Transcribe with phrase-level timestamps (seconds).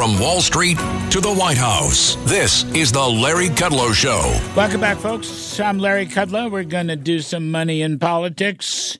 [0.00, 0.78] From Wall Street
[1.10, 4.34] to the White House, this is the Larry Kudlow Show.
[4.56, 5.60] Welcome back, folks.
[5.60, 6.50] I'm Larry Kudlow.
[6.50, 8.98] We're going to do some money in politics.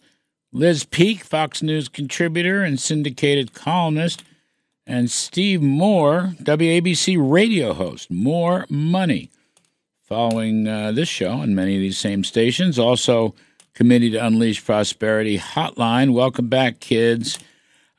[0.52, 4.24] Liz Peek, Fox News contributor and syndicated columnist,
[4.86, 8.10] and Steve Moore, WABC radio host.
[8.10, 9.30] More money.
[10.02, 12.78] Following uh, this show and many of these same stations.
[12.78, 13.34] Also,
[13.72, 16.12] Committee to Unleash Prosperity Hotline.
[16.12, 17.38] Welcome back, kids.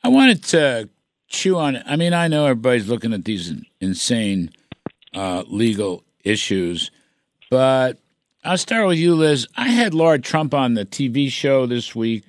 [0.04, 0.88] I wanted to
[1.32, 1.84] chew on it.
[1.88, 4.52] I mean, I know everybody's looking at these insane
[5.14, 6.92] uh, legal issues,
[7.50, 8.00] but
[8.44, 9.48] I'll start with you, Liz.
[9.56, 12.26] I had Laura Trump on the TV show this week,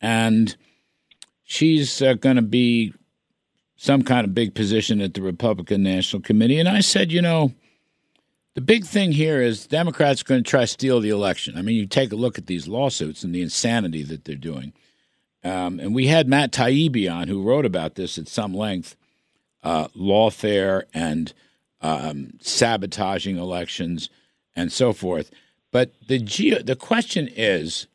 [0.00, 0.56] and
[1.44, 2.94] she's uh, going to be
[3.76, 6.58] some kind of big position at the Republican National Committee.
[6.58, 7.52] And I said, you know,
[8.54, 11.58] the big thing here is Democrats are going to try to steal the election.
[11.58, 14.72] I mean, you take a look at these lawsuits and the insanity that they're doing.
[15.46, 18.96] Um, and we had Matt Taibbi on, who wrote about this at some length
[19.62, 21.32] uh, lawfare and
[21.80, 24.10] um, sabotaging elections
[24.56, 25.30] and so forth.
[25.70, 27.86] But the G- the question is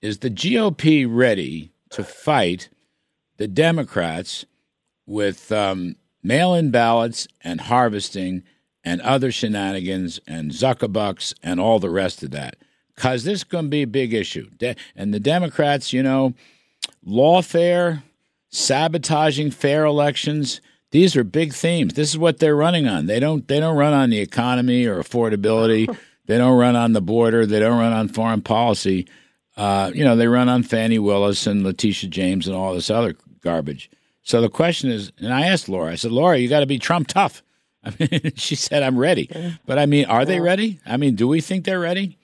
[0.00, 2.68] is the GOP ready to fight
[3.36, 4.44] the Democrats
[5.06, 8.42] with um, mail in ballots and harvesting
[8.84, 12.56] and other shenanigans and Zuckerbucks and all the rest of that?
[12.94, 14.50] Because this is going to be a big issue.
[14.58, 16.34] De- and the Democrats, you know,
[17.06, 18.02] lawfare,
[18.50, 20.60] sabotaging fair elections.
[20.90, 21.94] These are big themes.
[21.94, 23.06] This is what they're running on.
[23.06, 25.94] They don't they don't run on the economy or affordability.
[26.26, 27.46] they don't run on the border.
[27.46, 29.06] They don't run on foreign policy.
[29.56, 33.14] Uh, you know, they run on Fani Willis and Letitia James and all this other
[33.40, 33.90] garbage.
[34.22, 36.78] So the question is, and I asked Laura, I said, Laura, you got to be
[36.78, 37.42] Trump tough.
[37.84, 39.28] I mean, she said, I'm ready.
[39.66, 40.80] But I mean, are they ready?
[40.86, 42.16] I mean, do we think they're ready?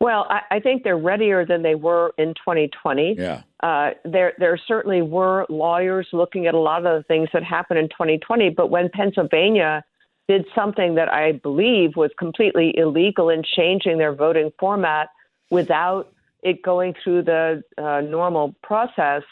[0.00, 3.16] Well, I, I think they're readier than they were in 2020.
[3.16, 3.42] Yeah.
[3.62, 7.78] Uh, there, there certainly were lawyers looking at a lot of the things that happened
[7.78, 8.50] in 2020.
[8.50, 9.82] But when Pennsylvania
[10.28, 15.08] did something that I believe was completely illegal in changing their voting format
[15.50, 16.12] without
[16.42, 19.22] it going through the uh, normal process,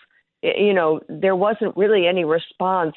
[0.42, 2.94] you know, there wasn't really any response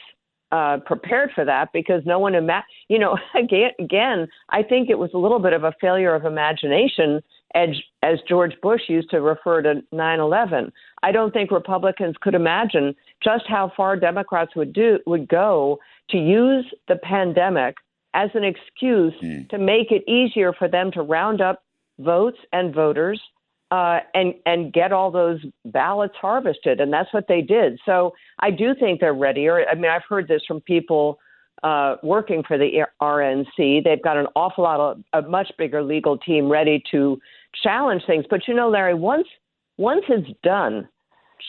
[0.51, 4.97] uh, prepared for that because no one, ima- you know, again, again, I think it
[4.97, 7.21] was a little bit of a failure of imagination
[7.55, 7.69] as,
[8.03, 10.71] as George Bush used to refer to 9 11.
[11.03, 16.17] I don't think Republicans could imagine just how far Democrats would, do, would go to
[16.17, 17.75] use the pandemic
[18.13, 19.47] as an excuse mm.
[19.49, 21.63] to make it easier for them to round up
[21.99, 23.21] votes and voters
[23.69, 27.77] uh, and and get all those ballots harvested, and that's what they did.
[27.85, 29.47] So I do think they're ready.
[29.47, 31.19] Or I mean, I've heard this from people
[31.63, 33.83] uh, working for the RNC.
[33.83, 37.19] They've got an awful lot of a much bigger legal team ready to
[37.61, 38.25] challenge things.
[38.29, 39.27] But you know, Larry, once
[39.77, 40.87] once it's done,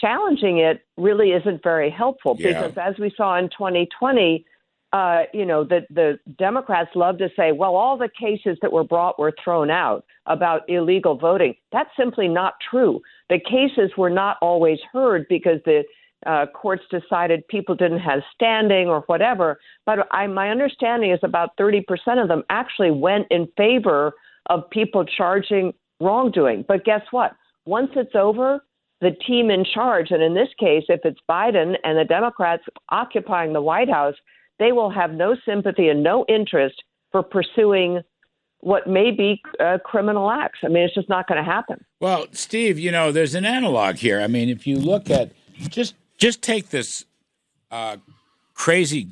[0.01, 2.69] challenging it really isn't very helpful Yeah.
[2.69, 4.45] because as we saw in 2020,
[4.93, 8.85] uh, you know, the the Democrats love to say, well, all the cases that were
[8.85, 11.55] brought were thrown out about illegal voting.
[11.73, 13.03] That's simply not true.
[13.29, 15.85] The cases were not always heard because the
[16.27, 19.59] uh, courts decided people didn't have standing or whatever.
[19.85, 21.85] But I, my understanding is about 30%
[22.21, 24.13] of them actually went in favor
[24.47, 26.65] of people charging wrongdoing.
[26.67, 27.33] But guess what?
[27.69, 28.65] Once it's over,
[29.03, 33.53] the team in charge, and in this case, if it's Biden and the Democrats occupying
[33.53, 34.15] the White House,
[34.59, 38.01] they will have no sympathy and no interest for pursuing
[38.61, 40.61] what may be uh, criminal acts.
[40.65, 41.85] I mean, it's just not going to happen.
[42.01, 44.19] Well, Steve, you know, there's an analog here.
[44.19, 45.31] I mean, if you look at
[45.69, 47.05] just just take this
[47.71, 47.99] uh,
[48.55, 49.09] crazy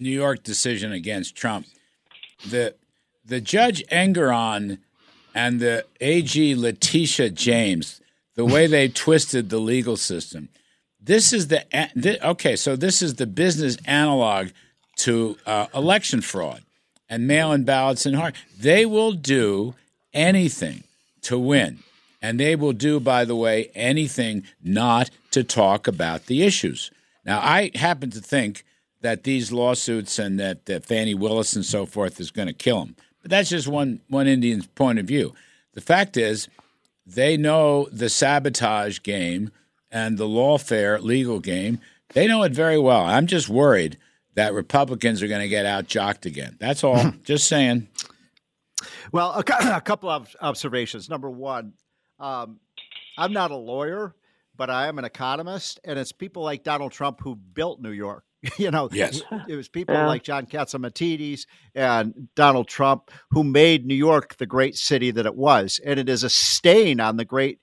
[0.00, 1.66] New York decision against Trump,
[2.50, 2.74] the
[3.24, 4.78] the Judge Engoron
[5.34, 8.00] and the AG Letitia James,
[8.34, 10.48] the way they twisted the legal system.
[11.00, 11.64] This is the
[12.22, 12.56] okay.
[12.56, 14.48] So this is the business analog
[14.98, 16.62] to uh, election fraud
[17.08, 18.34] and mail-in ballots and hard.
[18.58, 19.74] They will do
[20.12, 20.84] anything
[21.22, 21.80] to win,
[22.20, 26.90] and they will do, by the way, anything not to talk about the issues.
[27.24, 28.64] Now, I happen to think
[29.00, 32.80] that these lawsuits and that, that Fani Willis and so forth is going to kill
[32.84, 35.34] them, but that's just one one Indian's point of view.
[35.74, 36.48] The fact is,
[37.06, 39.50] they know the sabotage game
[39.90, 41.80] and the lawfare legal game.
[42.12, 43.02] They know it very well.
[43.02, 43.98] I'm just worried
[44.34, 46.56] that Republicans are going to get out jocked again.
[46.58, 47.12] That's all.
[47.24, 47.88] just saying.
[49.12, 49.40] Well, a,
[49.76, 51.08] a couple of observations.
[51.08, 51.74] Number one,
[52.18, 52.60] um,
[53.16, 54.14] I'm not a lawyer,
[54.56, 58.24] but I am an economist, and it's people like Donald Trump who built New York.
[58.58, 60.06] you know, yes, it was people yeah.
[60.06, 65.36] like John Catsimatidis and Donald Trump who made New York the great city that it
[65.36, 67.60] was, and it is a stain on the great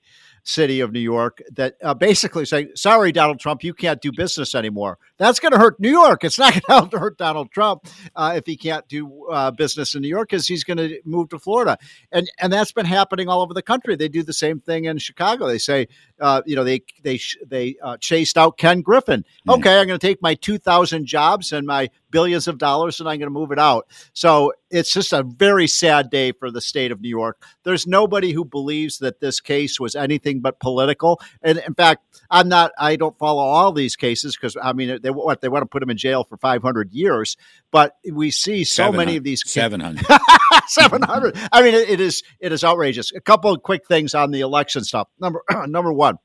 [0.48, 4.54] city of New York that uh, basically say, "Sorry, Donald Trump, you can't do business
[4.54, 6.24] anymore." That's going to hurt New York.
[6.24, 7.86] It's not going to hurt Donald Trump
[8.16, 11.28] uh, if he can't do uh, business in New York because he's going to move
[11.30, 11.78] to Florida,
[12.10, 13.96] and and that's been happening all over the country.
[13.96, 15.46] They do the same thing in Chicago.
[15.46, 15.88] They say,
[16.20, 19.20] uh, you know, they they they uh, chased out Ken Griffin.
[19.20, 19.50] Mm-hmm.
[19.50, 23.08] Okay, I'm going to take my two thousand jobs and my billions of dollars and
[23.08, 23.86] I'm going to move it out.
[24.12, 27.42] So it's just a very sad day for the state of New York.
[27.64, 31.20] There's nobody who believes that this case was anything but political.
[31.42, 35.10] And in fact, I'm not, I don't follow all these cases because I mean, they
[35.10, 37.36] what they want to put him in jail for 500 years,
[37.70, 40.04] but we see so many of these 700.
[40.66, 41.38] 700.
[41.52, 43.12] I mean, it, it is, it is outrageous.
[43.12, 45.08] A couple of quick things on the election stuff.
[45.18, 46.18] Number, number one,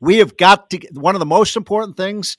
[0.00, 2.36] we have got to, one of the most important things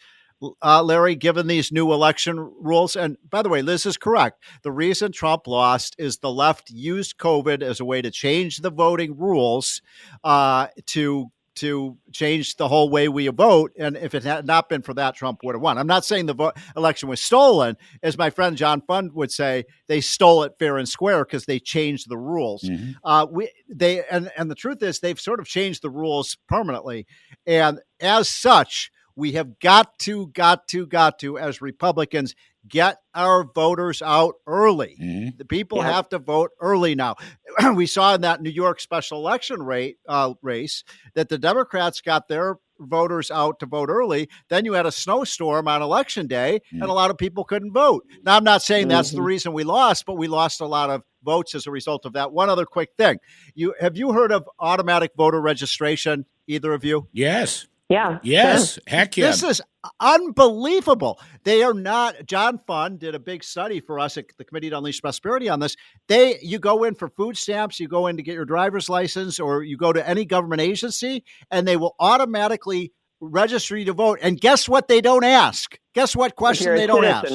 [0.62, 2.96] uh, Larry, given these new election rules.
[2.96, 4.44] And by the way, Liz is correct.
[4.64, 8.72] The reason Trump lost is the left used COVID as a way to change the
[8.72, 9.82] voting rules
[10.24, 13.74] uh, to to change the whole way we vote.
[13.78, 15.78] And if it had not been for that, Trump would have won.
[15.78, 17.76] I'm not saying the vote, election was stolen.
[18.02, 21.60] As my friend John Fund would say, they stole it fair and square because they
[21.60, 22.64] changed the rules.
[22.64, 22.92] Mm-hmm.
[23.04, 27.06] Uh, we they and and the truth is they've sort of changed the rules permanently,
[27.46, 32.36] and as such we have got to, got to, got to, as Republicans,
[32.68, 34.98] get our voters out early.
[35.02, 35.38] Mm-hmm.
[35.38, 35.92] The people yeah.
[35.92, 37.16] have to vote early now.
[37.76, 40.84] we saw in that New York special election rate, uh, race
[41.16, 44.30] that the Democrats got their voters out to vote early.
[44.50, 46.82] Then you had a snowstorm on election day, mm-hmm.
[46.82, 48.06] and a lot of people couldn't vote.
[48.24, 49.18] Now, I'm not saying that's mm-hmm.
[49.18, 52.14] the reason we lost, but we lost a lot of votes as a result of
[52.14, 52.32] that.
[52.32, 53.20] One other quick thing:
[53.54, 56.26] you have you heard of automatic voter registration?
[56.48, 57.08] Either of you?
[57.14, 57.68] Yes.
[57.92, 58.20] Yeah.
[58.24, 58.74] Yes.
[58.74, 58.84] Sure.
[58.88, 59.28] Heck yeah.
[59.28, 59.62] This is
[60.00, 61.20] unbelievable.
[61.44, 62.26] They are not.
[62.26, 65.60] John Fund did a big study for us at the Committee to Unleash Prosperity on
[65.60, 65.76] this.
[66.08, 69.40] They, you go in for food stamps, you go in to get your driver's license,
[69.40, 74.20] or you go to any government agency, and they will automatically register you to vote.
[74.22, 74.88] And guess what?
[74.88, 75.78] They don't ask.
[75.94, 77.34] Guess what question they don't ask?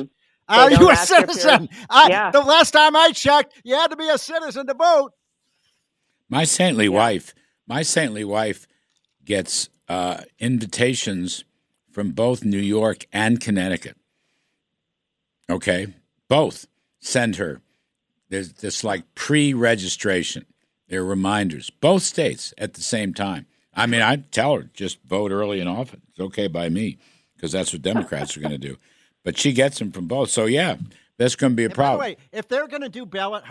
[0.48, 1.68] Are you a citizen?
[1.90, 2.30] I, yeah.
[2.30, 5.12] The last time I checked, you had to be a citizen to vote.
[6.30, 6.92] My saintly yeah.
[6.92, 7.34] wife,
[7.66, 8.66] my saintly wife
[9.24, 11.44] gets uh, invitations
[11.90, 13.96] from both New York and Connecticut.
[15.48, 15.94] Okay,
[16.28, 16.66] both
[17.00, 17.60] send her.
[18.28, 20.44] There's this like pre-registration.
[20.88, 21.70] They're reminders.
[21.70, 23.46] Both states at the same time.
[23.72, 26.02] I mean, I tell her just vote early and often.
[26.10, 26.98] It's okay by me
[27.34, 28.78] because that's what Democrats are going to do.
[29.22, 30.30] But she gets them from both.
[30.30, 30.76] So yeah,
[31.18, 31.98] that's going to be a problem.
[31.98, 33.46] By the way, if they're going to do ballot uh,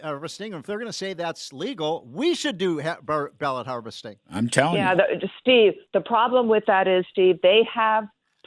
[0.00, 2.98] harvesting, or if they're going to say that's legal, we should do ha-
[3.38, 4.16] ballot harvesting.
[4.30, 5.00] I'm telling yeah, you.
[5.20, 8.04] Yeah, Steve, the problem with that is, Steve, they have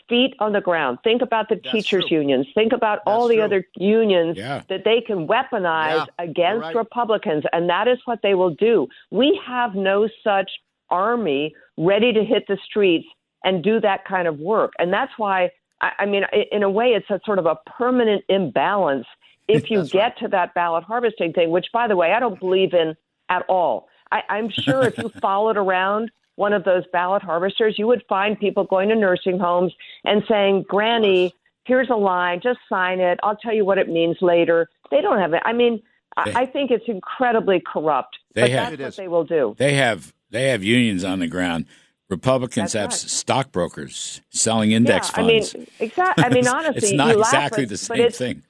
[0.07, 0.99] feet on the ground.
[1.03, 2.17] Think about the that's teachers' true.
[2.17, 2.47] unions.
[2.53, 3.43] Think about that's all the true.
[3.43, 4.63] other unions yeah.
[4.69, 6.75] that they can weaponize yeah, against right.
[6.75, 8.87] Republicans, and that is what they will do.
[9.11, 10.49] We have no such
[10.89, 13.07] army ready to hit the streets
[13.43, 14.73] and do that kind of work.
[14.79, 18.23] And that's why I, I mean, in a way, it's a sort of a permanent
[18.29, 19.05] imbalance
[19.47, 20.17] if you get right.
[20.19, 22.95] to that ballot harvesting thing, which, by the way, I don't believe in
[23.29, 23.87] at all.
[24.11, 28.39] I, I'm sure if you followed around one of those ballot harvesters, you would find
[28.39, 29.73] people going to nursing homes
[30.05, 31.33] and saying, Granny,
[31.65, 33.19] here's a line, just sign it.
[33.23, 34.69] I'll tell you what it means later.
[34.91, 35.41] They don't have it.
[35.45, 35.81] I mean,
[36.23, 38.17] they, I think it's incredibly corrupt.
[38.35, 39.55] They but have, that's what they will do.
[39.57, 41.65] They have they have unions on the ground
[42.09, 43.11] Republicans That's have right.
[43.11, 45.55] stockbrokers selling index yeah, funds.
[45.55, 46.23] I mean, exactly.
[46.23, 48.43] I mean, honestly, it's not exactly laugh, the same it's, thing.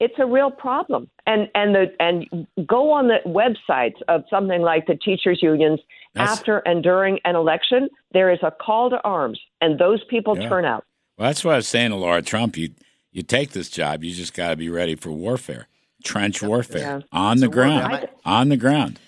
[0.00, 4.86] It's a real problem, and and the and go on the websites of something like
[4.86, 5.80] the teachers' unions
[6.14, 7.88] That's, after and during an election.
[8.12, 10.48] There is a call to arms, and those people yeah.
[10.48, 10.84] turn out.
[11.18, 12.56] Well, that's what I was saying to Laura Trump.
[12.56, 12.70] You
[13.12, 15.68] you take this job, you just got to be ready for warfare,
[16.02, 17.00] trench warfare yeah.
[17.12, 18.98] on the ground, on the ground.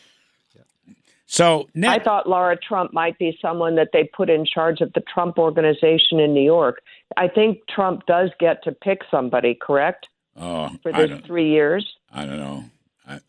[1.26, 5.02] So I thought Laura Trump might be someone that they put in charge of the
[5.12, 6.80] Trump organization in New York.
[7.16, 10.08] I think Trump does get to pick somebody, correct?
[10.36, 11.96] Oh, for this three years.
[12.12, 12.64] I don't know.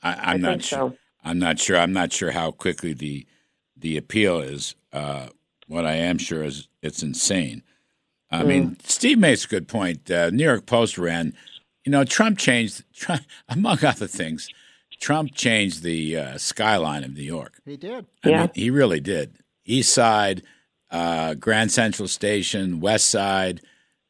[0.04, 0.92] I, am not sure.
[0.92, 0.98] So.
[1.24, 1.78] I'm not sure.
[1.78, 3.26] I'm not sure how quickly the
[3.76, 4.76] the appeal is.
[4.94, 5.28] Uh,
[5.68, 7.64] what I am sure is it's insane.
[8.32, 8.48] I mm.
[8.48, 10.10] mean, Steve makes a good point.
[10.10, 11.34] Uh, New York Post ran.
[11.86, 14.50] You know, Trump changed, Trump, among other things.
[15.00, 17.60] Trump changed the uh, skyline of New York.
[17.66, 18.06] He did.
[18.24, 18.42] I yeah.
[18.42, 19.38] Mean, he really did.
[19.66, 20.44] East Side,
[20.92, 23.62] uh, Grand Central Station, West Side,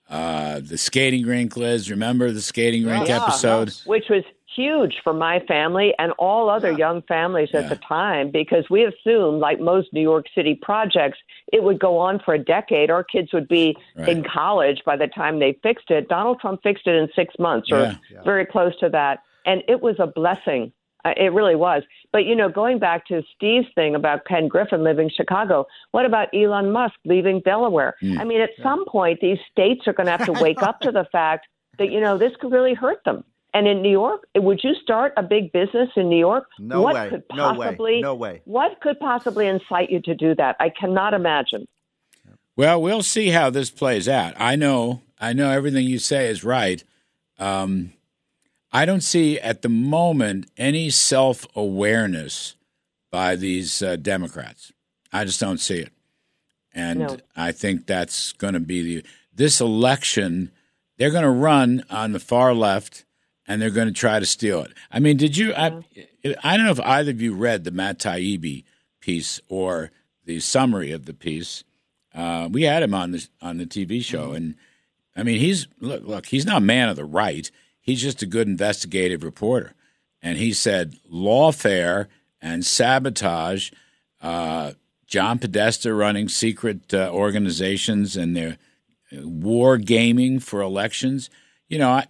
[0.10, 1.90] uh, the skating rink, Liz.
[1.90, 3.74] Remember the skating rink yeah, episode?
[3.86, 4.24] Which was
[4.56, 6.78] huge for my family and all other yeah.
[6.78, 7.70] young families at yeah.
[7.70, 11.20] the time because we assumed, like most New York City projects,
[11.54, 12.90] it would go on for a decade.
[12.90, 14.10] Our kids would be right.
[14.10, 16.10] in college by the time they fixed it.
[16.10, 18.24] Donald Trump fixed it in six months or yeah.
[18.24, 19.20] very close to that.
[19.46, 20.74] And it was a blessing.
[21.08, 21.84] Uh, it really was.
[22.12, 26.28] But, you know, going back to Steve's thing about Ken Griffin leaving Chicago, what about
[26.34, 27.96] Elon Musk leaving Delaware?
[28.04, 28.20] Mm.
[28.20, 30.92] I mean, at some point, these states are going to have to wake up to
[30.92, 31.48] the fact
[31.80, 33.24] that, you know, this could really hurt them.
[33.54, 36.48] And in New York, would you start a big business in New York?
[36.60, 37.10] No what way.
[37.10, 38.32] Could possibly, no way.
[38.34, 38.42] No way.
[38.46, 40.58] What could possibly incite you to do that?
[40.60, 41.68] I cannot imagine.
[42.56, 44.34] Well, we'll see how this plays out.
[44.38, 46.84] I know, I know everything you say is right.
[47.40, 47.94] Um,
[48.72, 52.56] I don't see at the moment any self awareness
[53.12, 54.72] by these uh, Democrats.
[55.12, 55.92] I just don't see it.
[56.74, 57.18] And no.
[57.36, 60.52] I think that's going to be the this election.
[60.98, 63.06] They're going to run on the far left,
[63.48, 64.74] and they're going to try to steal it.
[64.92, 65.54] I mean, did you?
[65.54, 65.84] I,
[66.44, 68.64] I don't know if either of you read the Matt Taibbi
[69.00, 69.92] piece or
[70.26, 71.64] the summary of the piece.
[72.14, 74.56] Uh, we had him on the on the TV show, and
[75.16, 76.26] I mean, he's look look.
[76.28, 77.50] He's not a man of the right.
[77.88, 79.74] He's just a good investigative reporter.
[80.22, 82.08] And he said lawfare
[82.42, 83.72] and sabotage,
[84.22, 84.74] uh,
[85.06, 88.58] John Podesta running secret uh, organizations and their
[89.14, 91.30] uh, war gaming for elections.
[91.70, 92.08] You know, I,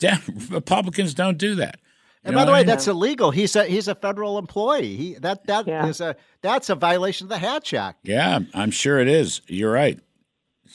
[0.48, 1.80] Republicans don't do that.
[2.22, 2.68] You and by the way, I mean?
[2.68, 3.32] that's illegal.
[3.32, 4.94] He's a he's a federal employee.
[4.94, 5.88] He that that yeah.
[5.88, 7.98] is a that's a violation of the Hatch Act.
[8.04, 9.40] Yeah, I'm sure it is.
[9.48, 9.98] You're right.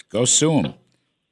[0.10, 0.74] Go sue him.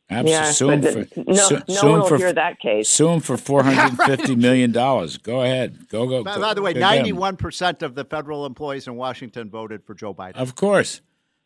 [0.09, 1.07] Absolutely.
[1.15, 2.87] Yeah, for, no, su- no one will for, hear that case.
[2.89, 5.17] Sue him for four hundred fifty million dollars.
[5.17, 5.89] Go ahead.
[5.89, 6.23] Go go.
[6.23, 10.13] By, by the way, ninety-one percent of the federal employees in Washington voted for Joe
[10.13, 10.35] Biden.
[10.35, 11.01] Of course,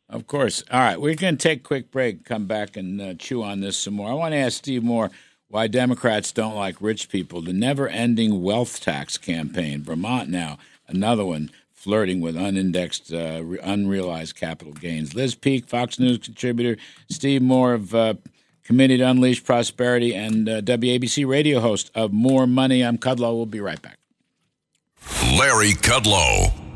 [0.10, 0.62] of course.
[0.72, 2.26] All right, we're going to take a quick break.
[2.26, 4.12] Come back and uh, chew on this some more.
[4.12, 5.10] I want to ask Steve Moore
[5.48, 7.42] why Democrats don't like rich people.
[7.42, 9.84] The never-ending wealth tax campaign.
[9.84, 15.16] Vermont now another one flirting with unindexed, uh, unrealized capital gains.
[15.16, 16.76] Liz Peek, Fox News contributor.
[17.10, 17.96] Steve Moore of.
[17.96, 18.16] Uh,
[18.70, 22.86] Committee to Unleash Prosperity, and uh, WABC radio host of More Money.
[22.86, 23.36] I'm Kudlow.
[23.36, 23.98] We'll be right back.
[25.40, 26.69] Larry Kudlow.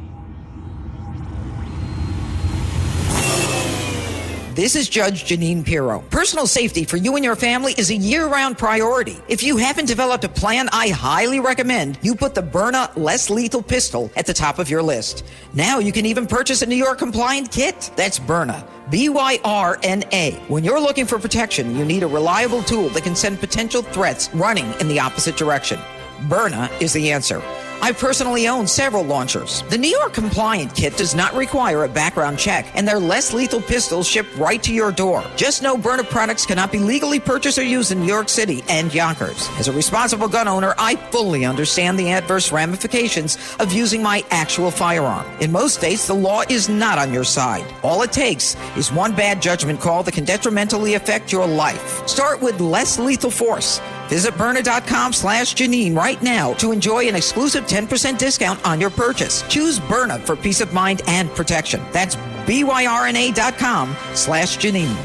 [4.55, 6.03] This is Judge Janine Pirro.
[6.11, 9.17] Personal safety for you and your family is a year round priority.
[9.27, 13.63] If you haven't developed a plan, I highly recommend you put the Byrna less lethal
[13.63, 15.25] pistol at the top of your list.
[15.55, 17.89] Now you can even purchase a New York compliant kit.
[17.95, 18.63] That's Byrna.
[18.91, 20.33] B Y R N A.
[20.49, 24.29] When you're looking for protection, you need a reliable tool that can send potential threats
[24.35, 25.79] running in the opposite direction.
[26.27, 27.41] Byrna is the answer.
[27.83, 29.61] I personally own several launchers.
[29.63, 33.61] The New York compliant kit does not require a background check, and their less lethal
[33.61, 35.21] pistols ship right to your door.
[35.35, 38.93] Just know Byrna products cannot be legally purchased or used in New York City and
[38.93, 39.49] Yonkers.
[39.57, 44.71] As a responsible gun owner, I fully understand the adverse ramifications of using my actual
[44.71, 45.25] firearm.
[45.41, 47.65] In most states, the law is not on your side.
[47.83, 52.07] All it takes is one bad judgment call that can detrimentally affect your life.
[52.07, 53.81] Start with less lethal force.
[54.07, 59.43] Visit Byrna.com slash Janine right now to enjoy an exclusive 10% discount on your purchase.
[59.43, 61.81] Choose Byrna for peace of mind and protection.
[61.91, 64.95] That's BYRNA.com slash Janine.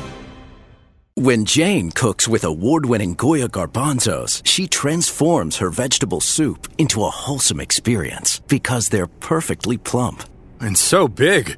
[1.14, 7.58] When Jane cooks with award-winning Goya garbanzos, she transforms her vegetable soup into a wholesome
[7.58, 10.22] experience because they're perfectly plump.
[10.60, 11.56] And so big.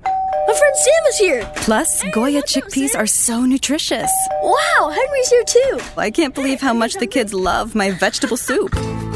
[0.50, 1.52] My friend Sam is here.
[1.54, 4.11] Plus, Goya chickpeas are so nutritious.
[4.42, 5.80] Wow, Henry's here too.
[5.97, 8.73] I can't believe how much the kids love my vegetable soup.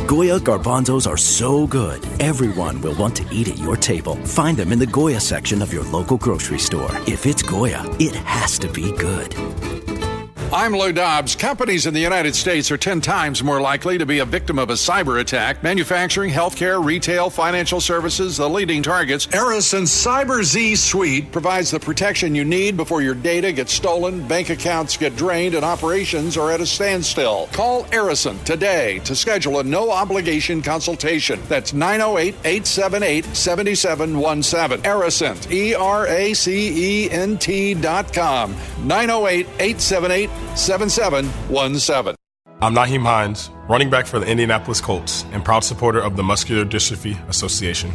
[0.07, 4.15] Goya garbanzos are so good, everyone will want to eat at your table.
[4.25, 6.91] Find them in the Goya section of your local grocery store.
[7.09, 9.35] If it's Goya, it has to be good.
[10.53, 11.35] I'm Lou Dobbs.
[11.35, 14.71] Companies in the United States are 10 times more likely to be a victim of
[14.71, 15.65] a cyber attack.
[15.65, 19.27] Manufacturing, healthcare, retail, financial services, the leading targets.
[19.33, 24.49] Eracent Cyber Z Suite provides the protection you need before your data gets stolen, bank
[24.49, 27.49] accounts get drained, and operations are at a standstill.
[27.53, 31.41] Call Eracent today to schedule a no obligation consultation.
[31.49, 34.85] That's 908 878 7717.
[34.85, 38.55] Eracent, E R A C E N T dot com.
[38.85, 42.17] 908 878 7717.
[42.61, 46.65] I'm Nyheim Hines, running back for the Indianapolis Colts and proud supporter of the Muscular
[46.65, 47.93] Dystrophy Association.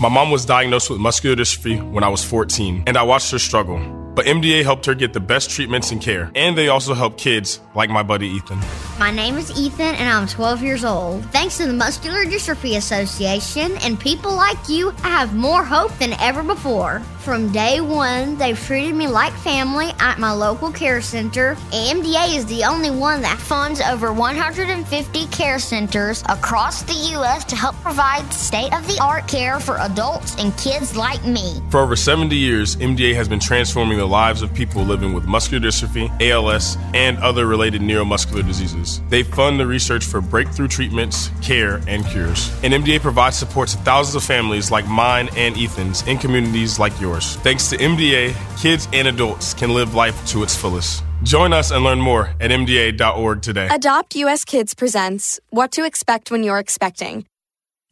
[0.00, 3.38] My mom was diagnosed with muscular dystrophy when I was 14, and I watched her
[3.38, 3.78] struggle.
[4.14, 7.60] But MDA helped her get the best treatments and care, and they also help kids
[7.74, 8.58] like my buddy Ethan.
[9.04, 11.26] My name is Ethan and I'm 12 years old.
[11.26, 16.14] Thanks to the Muscular Dystrophy Association and people like you, I have more hope than
[16.14, 17.02] ever before.
[17.24, 21.54] From day one, they've treated me like family at my local care center.
[21.70, 27.44] AMDA is the only one that funds over 150 care centers across the U.S.
[27.46, 31.62] to help provide state of the art care for adults and kids like me.
[31.70, 35.66] For over 70 years, MDA has been transforming the lives of people living with muscular
[35.66, 38.93] dystrophy, ALS, and other related neuromuscular diseases.
[39.08, 42.50] They fund the research for breakthrough treatments, care, and cures.
[42.62, 46.98] And MDA provides support to thousands of families like mine and Ethan's in communities like
[47.00, 47.36] yours.
[47.36, 51.02] Thanks to MDA, kids and adults can live life to its fullest.
[51.22, 53.68] Join us and learn more at MDA.org today.
[53.70, 57.26] Adopt US Kids presents What to Expect When You're Expecting.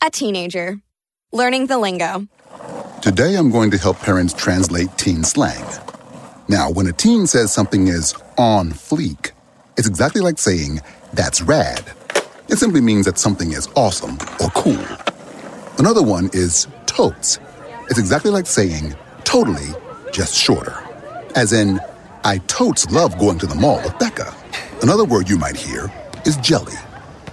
[0.03, 0.81] A teenager.
[1.33, 2.27] Learning the lingo.
[3.01, 5.65] Today I'm going to help parents translate teen slang.
[6.49, 9.31] Now, when a teen says something is on fleek,
[9.77, 10.81] it's exactly like saying,
[11.13, 11.83] that's rad.
[12.49, 14.85] It simply means that something is awesome or cool.
[15.79, 17.39] Another one is totes.
[17.89, 19.69] It's exactly like saying, totally,
[20.13, 20.77] just shorter.
[21.35, 21.81] As in,
[22.25, 24.35] I totes love going to the mall with Becca.
[24.83, 25.91] Another word you might hear
[26.27, 26.75] is jelly.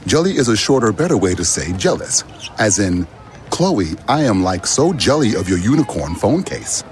[0.05, 2.23] Jelly is a shorter, better way to say jealous.
[2.57, 3.05] As in,
[3.49, 6.83] Chloe, I am like so jelly of your unicorn phone case.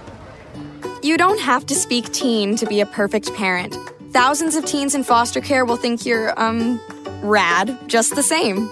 [1.01, 3.77] You don't have to speak teen to be a perfect parent.
[4.17, 6.81] Thousands of teens in foster care will think you're, um,
[7.21, 8.67] rad just the same.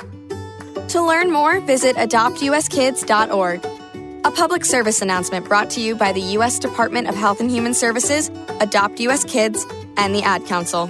[0.88, 3.64] To learn more, visit adoptuskids.org.
[4.26, 6.58] A public service announcement brought to you by the U.S.
[6.58, 9.24] Department of Health and Human Services, Adopt U.S.
[9.24, 10.90] Kids, and the Ad Council.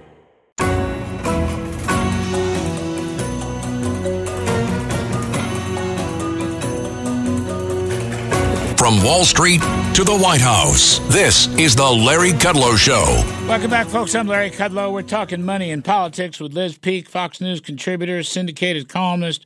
[8.91, 9.61] From Wall Street
[9.93, 13.23] to the White House, this is the Larry Kudlow Show.
[13.47, 14.13] Welcome back, folks.
[14.13, 14.91] I'm Larry Kudlow.
[14.91, 19.45] We're talking money and politics with Liz Peek, Fox News contributor, syndicated columnist,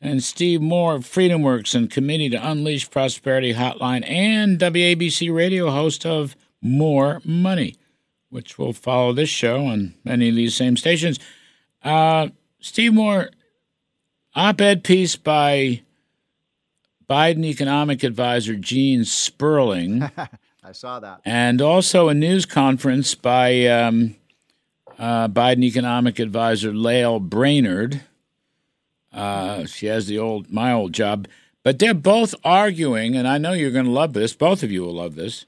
[0.00, 6.06] and Steve Moore of FreedomWorks and Committee to Unleash Prosperity Hotline and WABC radio host
[6.06, 7.76] of More Money,
[8.30, 11.18] which will follow this show on many of these same stations.
[11.84, 13.28] Uh, Steve Moore,
[14.34, 15.82] op ed piece by
[17.08, 20.10] Biden economic advisor Gene Sperling.
[20.64, 21.22] I saw that.
[21.24, 24.16] And also a news conference by um,
[24.98, 28.02] uh, Biden economic advisor Lael Brainard.
[29.12, 31.26] Uh, she has the old my old job,
[31.62, 34.34] but they're both arguing, and I know you're going to love this.
[34.34, 35.46] Both of you will love this.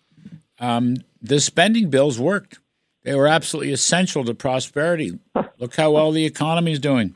[0.59, 2.59] Um, the spending bills worked;
[3.03, 5.19] they were absolutely essential to prosperity.
[5.59, 7.15] Look how well the economy is doing.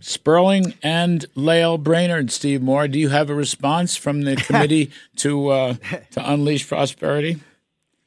[0.00, 2.88] Sperling and Lael Brainard, Steve Moore.
[2.88, 5.74] Do you have a response from the committee to uh,
[6.12, 7.40] to unleash prosperity?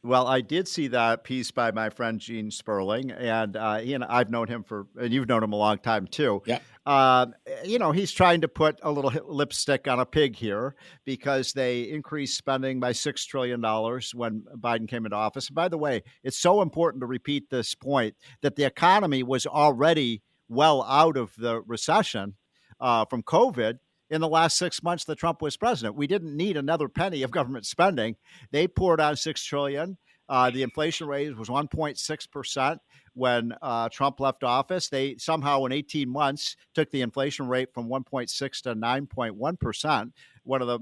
[0.01, 4.03] Well, I did see that piece by my friend Gene Sperling, and uh, he and
[4.05, 6.41] I've known him for, and you've known him a long time too.
[6.45, 6.59] Yeah.
[6.85, 7.27] Uh,
[7.65, 11.81] you know, he's trying to put a little lipstick on a pig here because they
[11.83, 15.49] increased spending by six trillion dollars when Biden came into office.
[15.49, 19.45] And by the way, it's so important to repeat this point that the economy was
[19.45, 22.35] already well out of the recession
[22.81, 25.95] uh, from COVID in the last six months that Trump was president.
[25.95, 28.15] We didn't need another penny of government spending.
[28.51, 29.97] They poured on six trillion.
[30.27, 32.79] Uh, the inflation rate was 1.6 percent
[33.13, 34.89] when uh, Trump left office.
[34.89, 40.61] They somehow, in 18 months, took the inflation rate from 1.6 to 9.1 percent, one
[40.61, 40.79] of the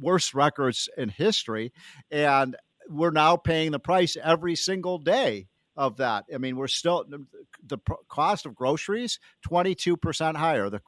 [0.00, 1.72] worst records in history.
[2.10, 2.56] And
[2.88, 5.46] we're now paying the price every single day
[5.80, 6.26] of that.
[6.32, 7.06] I mean, we're still
[7.66, 7.78] the
[8.10, 10.82] cost of groceries 22% higher, the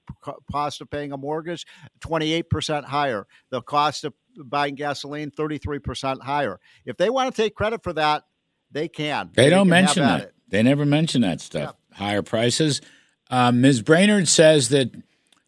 [0.53, 1.67] cost of paying a mortgage
[2.01, 6.61] 28% higher, the cost of buying gasoline 33% higher.
[6.85, 8.25] If they want to take credit for that,
[8.71, 9.31] they can.
[9.33, 10.21] They, they don't mention that.
[10.21, 10.35] It.
[10.49, 11.75] They never mention that stuff.
[11.93, 11.97] Yeah.
[11.97, 12.83] Higher prices.
[13.31, 13.81] Um, Ms.
[13.81, 14.91] Brainard says that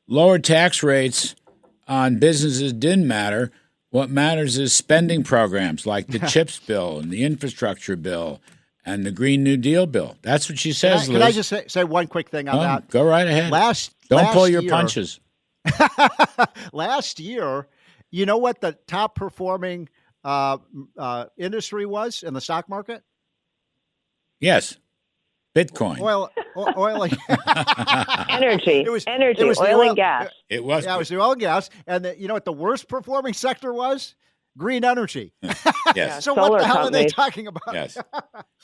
[0.09, 1.35] lower tax rates
[1.87, 3.53] on businesses didn't matter.
[3.91, 8.41] What matters is spending programs like the CHIPS bill and the infrastructure bill
[8.85, 10.17] and the Green New Deal bill.
[10.23, 11.07] That's what she says.
[11.07, 12.89] Can I, can I just say, say, one quick thing on oh, that?
[12.89, 13.51] Go right ahead.
[13.51, 15.21] Last don't last pull your year, punches.
[16.73, 17.67] last year,
[18.11, 19.89] you know what the top performing
[20.23, 20.59] uh,
[20.99, 23.03] uh, industry was in the stock market?
[24.41, 24.77] Yes,
[25.55, 27.05] Bitcoin, oil, oil,
[28.29, 28.81] energy.
[28.81, 30.29] It was energy, it was oil, oil, and gas.
[30.51, 30.85] It was.
[30.85, 31.71] Yeah, it was the oil and gas.
[31.87, 34.15] And the, you know what the worst performing sector was?
[34.57, 35.33] Green energy.
[35.95, 36.25] Yes.
[36.25, 37.63] so solar what the hell are they talking about?
[37.73, 37.97] Yes.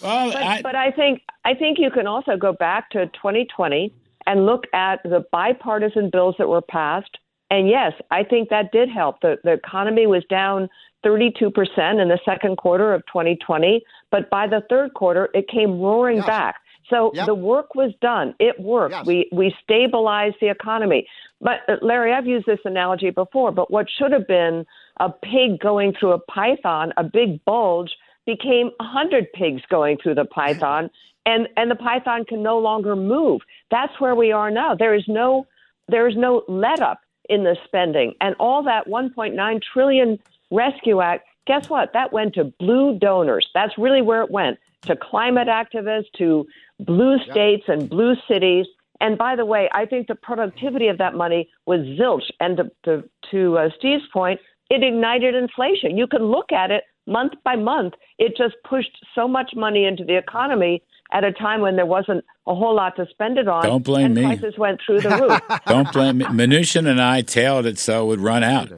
[0.03, 3.93] Well, but, I, but I think I think you can also go back to 2020
[4.27, 7.19] and look at the bipartisan bills that were passed.
[7.51, 9.21] And yes, I think that did help.
[9.21, 10.69] The the economy was down
[11.05, 15.79] 32 percent in the second quarter of 2020, but by the third quarter, it came
[15.81, 16.27] roaring Yes.
[16.27, 16.55] back.
[16.89, 17.27] So Yep.
[17.27, 18.35] the work was done.
[18.41, 18.95] It worked.
[18.95, 19.07] Yes.
[19.07, 21.07] We we stabilized the economy.
[21.43, 23.53] But uh, Larry, I've used this analogy before.
[23.53, 24.65] But what should have been
[25.01, 27.91] a pig going through a python, a big bulge,
[28.27, 30.91] became a hundred pigs going through the python,
[31.27, 33.41] and and the python can no longer move.
[33.71, 34.75] That's where we are now.
[34.75, 35.47] There is no
[35.89, 40.19] there is no let up in the spending, and all that 1.9 trillion
[40.51, 41.27] rescue act.
[41.47, 41.93] Guess what?
[41.95, 43.49] That went to blue donors.
[43.55, 46.47] That's really where it went to climate activists, to
[46.79, 48.67] blue states and blue cities.
[49.01, 52.31] And by the way, I think the productivity of that money was zilch.
[52.39, 55.97] And to, to, to uh, Steve's point, it ignited inflation.
[55.97, 57.95] You can look at it month by month.
[58.19, 62.25] It just pushed so much money into the economy at a time when there wasn't
[62.47, 63.65] a whole lot to spend it on.
[63.65, 64.23] Don't blame and me.
[64.23, 65.61] Prices went through the roof.
[65.67, 66.25] don't blame me.
[66.27, 68.71] Mnuchin and I tailed it so it would run out.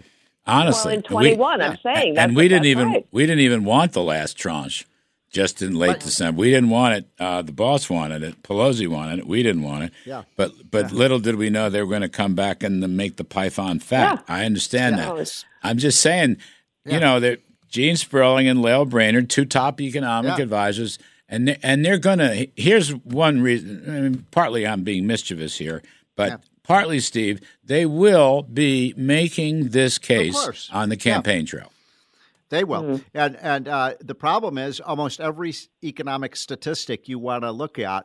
[0.46, 3.06] Honestly, Well, in 21, I'm saying and, that's we didn't even right.
[3.12, 4.86] we didn't even want the last tranche.
[5.32, 7.06] Just in late December, we didn't want it.
[7.18, 8.42] Uh, the boss wanted it.
[8.42, 9.26] Pelosi wanted it.
[9.26, 9.92] We didn't want it.
[10.04, 10.24] Yeah.
[10.36, 13.24] But but little did we know they were going to come back and make the
[13.24, 14.22] python fat.
[14.28, 15.12] I understand No, that.
[15.22, 16.36] it's- I'm just saying,
[16.84, 17.40] you know, that
[17.70, 20.42] Gene Sperling and Lael Brainard, two top economic Yeah.
[20.42, 20.98] advisors,
[21.30, 22.46] and they, and they're going to.
[22.54, 23.84] Here's one reason.
[23.88, 25.82] I mean, partly I'm being mischievous here,
[26.14, 26.36] but Yeah.
[26.62, 31.00] partly, Steve, they will be making this case on the Yeah.
[31.14, 31.71] campaign trail.
[32.52, 33.00] They will.
[33.14, 38.04] And and uh, the problem is almost every economic statistic you want to look at,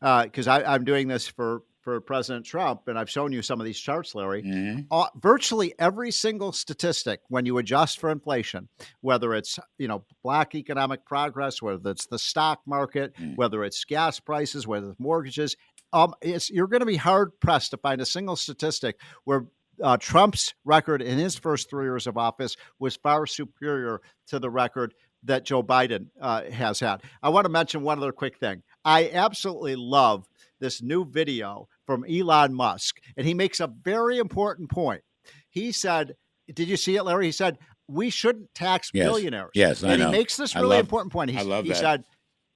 [0.00, 3.64] because I I'm doing this for for President Trump, and I've shown you some of
[3.64, 4.42] these charts, Larry.
[4.90, 8.68] Uh, virtually every single statistic, when you adjust for inflation,
[9.00, 14.20] whether it's you know black economic progress, whether it's the stock market, whether it's gas
[14.20, 15.56] prices, whether it's mortgages,
[15.92, 19.46] um, it's, you're going to be hard pressed to find a single statistic where
[19.82, 24.50] uh, Trump's record in his first three years of office was far superior to the
[24.50, 27.02] record that Joe Biden uh, has had.
[27.22, 28.62] I want to mention one other quick thing.
[28.84, 30.28] I absolutely love
[30.60, 35.02] this new video from Elon Musk, and he makes a very important point.
[35.50, 36.14] He said,
[36.52, 37.26] Did you see it, Larry?
[37.26, 37.58] He said,
[37.88, 39.06] We shouldn't tax Yes.
[39.06, 39.50] billionaires.
[39.54, 40.06] Yes, I and know.
[40.06, 41.30] he makes this really love- important point.
[41.30, 41.78] He, I love he that.
[41.78, 42.04] said,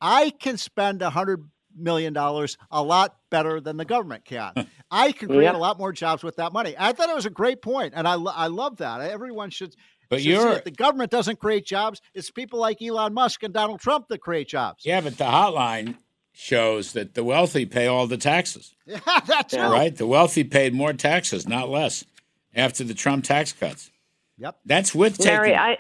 [0.01, 1.45] I can spend a hundred
[1.77, 4.53] million dollars a lot better than the government can.
[4.91, 5.57] I can create Yeah.
[5.57, 6.75] a lot more jobs with that money.
[6.79, 9.01] I thought it was a great point, and I I love that.
[9.01, 9.75] Everyone should.
[10.09, 12.01] But you're- the government doesn't create jobs.
[12.15, 14.85] It's people like Elon Musk and Donald Trump that create jobs.
[14.85, 15.95] Yeah, but the hotline
[16.33, 18.75] shows that the wealthy pay all the taxes.
[18.87, 19.71] Yeah, that's right.
[19.71, 19.97] Right?
[19.97, 22.05] The wealthy paid more taxes, not less,
[22.55, 23.91] after the Trump tax cuts.
[24.39, 24.57] Yep.
[24.67, 25.55] That's with taking.
[25.55, 25.79] I,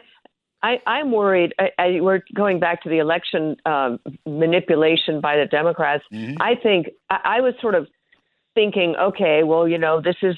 [0.63, 1.55] I, I'm worried.
[1.59, 6.05] I, I, we're going back to the election um, manipulation by the Democrats.
[6.41, 7.87] I think I, I was sort of
[8.55, 10.37] thinking, okay, well, you know, this is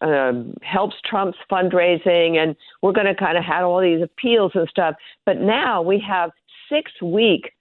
[0.00, 4.68] um, helps Trump's fundraising, and we're going to kind of have all these appeals and
[4.68, 4.94] stuff.
[5.24, 6.30] But now we have
[6.68, 7.52] six week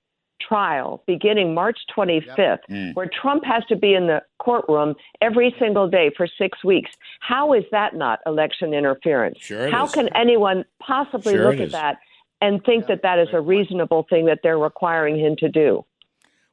[0.56, 2.94] trial beginning March 25th, Mm.
[2.94, 6.92] where Trump has to be in the courtroom every single day for six weeks.
[7.22, 9.38] How is that not election interference?
[9.40, 9.92] Sure How is.
[9.94, 11.72] can anyone possibly Sure look at is.
[11.72, 12.00] that
[12.42, 15.86] and think that that is a reasonable thing that they're requiring him to do?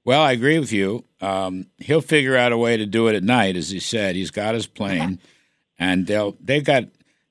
[0.05, 1.05] Well, I agree with you.
[1.21, 4.15] Um, he'll figure out a way to do it at night, as he said.
[4.15, 5.19] He's got his plane,
[5.79, 6.85] and they'll they got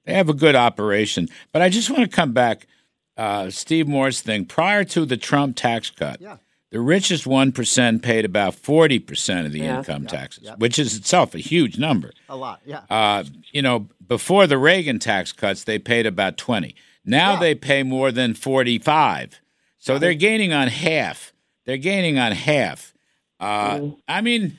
[0.05, 1.29] they have a good operation.
[1.53, 2.67] But I just want to come back,
[3.15, 4.45] uh, Steve Moore's thing.
[4.45, 6.37] Prior to the Trump tax cut, Yeah.
[6.71, 9.79] The richest one percent paid about forty percent of the Yeah.
[9.79, 12.11] income taxes, which is itself a huge number.
[12.29, 12.61] A lot.
[12.65, 12.81] Yeah.
[12.89, 16.75] Uh, you know, before the Reagan tax cuts, they paid about 20.
[17.05, 17.39] Now Yeah.
[17.39, 19.39] they pay more than 45.
[19.77, 21.33] So they're gaining on half.
[21.65, 22.93] They're gaining on half.
[23.39, 24.57] Uh, I mean,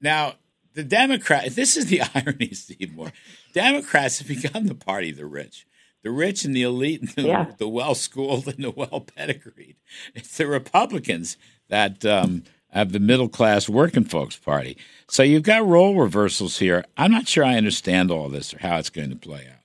[0.00, 0.34] now
[0.74, 3.12] the Democrats, this is the irony, Steve Moore.
[3.52, 5.66] Democrats have become the party of the rich.
[6.02, 7.52] The rich and the elite and the, Yeah.
[7.58, 9.76] the well schooled and the well pedigreed.
[10.14, 11.36] It's the Republicans
[11.68, 14.76] that um, have the middle class working folks party.
[15.08, 16.84] So you've got role reversals here.
[16.96, 19.60] I'm not sure I understand all this or how it's going to play out.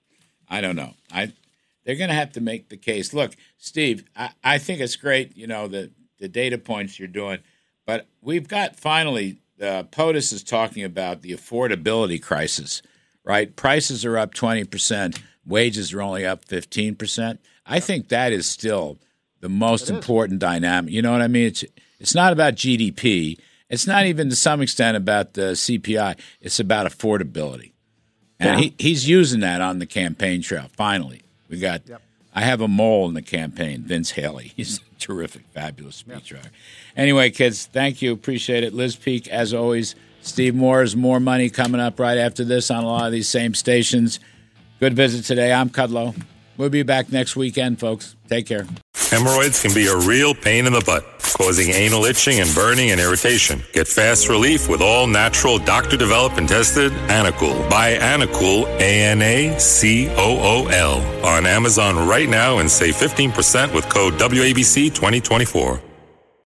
[0.49, 0.93] I don't know.
[1.11, 1.33] I
[1.85, 3.13] they're going to have to make the case.
[3.13, 5.35] Look, Steve, I, I think it's great.
[5.37, 7.39] You know the the data points you're doing,
[7.85, 9.39] but we've got finally.
[9.61, 12.81] Uh, POTUS is talking about the affordability crisis.
[13.23, 17.39] Right, prices are up twenty percent, wages are only up fifteen percent.
[17.65, 18.97] I think that is still
[19.39, 20.93] the most important dynamic.
[20.93, 21.47] You know what I mean?
[21.47, 21.63] It's
[21.99, 23.37] it's not about GDP.
[23.69, 26.19] It's not even to some extent about the CPI.
[26.41, 27.71] It's about affordability.
[28.39, 30.67] And he, he's using that on the campaign trail.
[30.75, 31.81] Finally, we got
[32.35, 34.53] I have a mole in the campaign, Vince Haley.
[34.55, 36.49] He's a terrific, fabulous speechwriter.
[36.95, 38.11] Anyway, kids, thank you.
[38.11, 38.73] Appreciate it.
[38.73, 39.95] Liz Peek, as always.
[40.21, 43.53] Steve Moore's More Money coming up right after this on a lot of these same
[43.53, 44.19] stations.
[44.83, 45.53] Good visit today.
[45.53, 46.13] I'm Kudlow.
[46.57, 48.17] We'll be back next weekend, folks.
[48.27, 48.67] Take care.
[48.93, 51.05] Hemorrhoids can be a real pain in the butt,
[51.37, 53.63] causing anal itching and burning and irritation.
[53.71, 57.69] Get fast relief with all natural, doctor developed and tested Anacool.
[57.69, 62.95] Buy Anacool, A N A C O O L, on Amazon right now and save
[62.95, 65.81] 15% with code WABC 2024.